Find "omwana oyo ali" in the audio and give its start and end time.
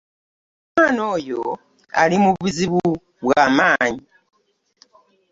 0.69-2.17